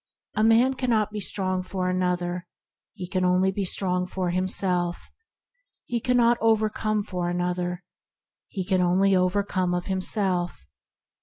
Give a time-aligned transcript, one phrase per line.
[0.33, 2.47] A man cannot be strong for another,
[2.95, 5.11] he can only be strong for him self;
[5.85, 7.83] he cannot overcome for another,
[8.47, 10.65] he can only overcome of himself.